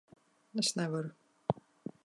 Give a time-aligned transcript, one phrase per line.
[0.63, 1.13] Es nevaru.